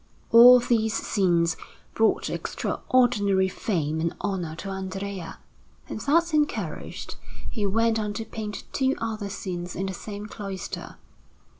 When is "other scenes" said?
8.99-9.75